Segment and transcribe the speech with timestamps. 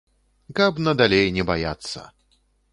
[0.59, 1.99] Каб надалей не баяцца.